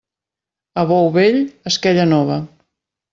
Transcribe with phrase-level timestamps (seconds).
[0.83, 1.37] A bou vell,
[1.73, 2.39] esquella nova.